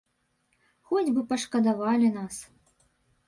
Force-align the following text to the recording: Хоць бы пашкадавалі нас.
Хоць 0.91 1.11
бы 1.17 1.21
пашкадавалі 1.33 2.09
нас. 2.17 2.35